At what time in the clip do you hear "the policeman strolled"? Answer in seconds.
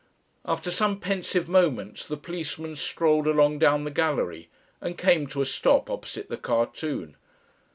2.07-3.27